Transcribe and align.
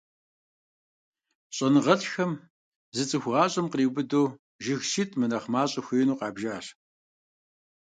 ЩӀэныгъэлӀхэм 1.55 2.31
зы 2.95 3.03
цӀыху 3.09 3.31
гъащӀэм 3.33 3.67
къриубыдэу 3.71 4.27
жыг 4.63 4.81
щитӀ 4.89 5.17
мынэхъ 5.19 5.47
мащӀэ 5.53 5.81
хуеину 5.85 6.17
къабжащ. 6.19 6.65